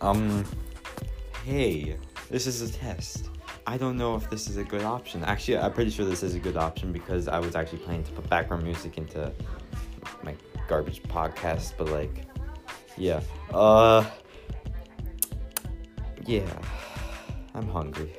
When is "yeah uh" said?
12.96-14.04